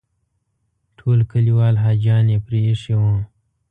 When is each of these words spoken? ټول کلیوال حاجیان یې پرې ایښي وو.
ټول 0.97 1.19
کلیوال 1.31 1.75
حاجیان 1.83 2.25
یې 2.33 2.37
پرې 2.45 2.59
ایښي 2.69 2.95
وو. 3.01 3.15